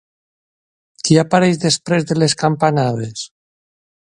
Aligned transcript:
Qui 1.03 1.17
apareixeria 1.23 1.65
després 1.67 2.09
de 2.13 2.19
les 2.21 2.35
campanades? 2.45 3.29